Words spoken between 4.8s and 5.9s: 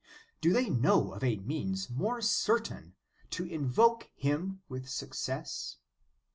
success